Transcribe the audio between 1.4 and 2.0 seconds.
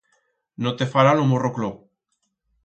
cloc.